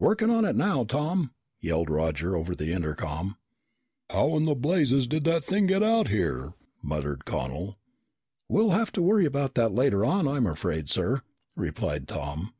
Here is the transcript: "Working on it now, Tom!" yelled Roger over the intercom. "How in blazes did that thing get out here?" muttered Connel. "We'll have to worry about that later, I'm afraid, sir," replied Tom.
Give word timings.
"Working 0.00 0.30
on 0.30 0.44
it 0.44 0.56
now, 0.56 0.82
Tom!" 0.82 1.30
yelled 1.60 1.88
Roger 1.90 2.34
over 2.34 2.56
the 2.56 2.72
intercom. 2.72 3.36
"How 4.10 4.34
in 4.34 4.52
blazes 4.60 5.06
did 5.06 5.22
that 5.26 5.44
thing 5.44 5.68
get 5.68 5.80
out 5.80 6.08
here?" 6.08 6.54
muttered 6.82 7.24
Connel. 7.24 7.78
"We'll 8.48 8.70
have 8.70 8.90
to 8.94 9.00
worry 9.02 9.26
about 9.26 9.54
that 9.54 9.72
later, 9.72 10.04
I'm 10.04 10.26
afraid, 10.44 10.88
sir," 10.88 11.22
replied 11.54 12.08
Tom. 12.08 12.52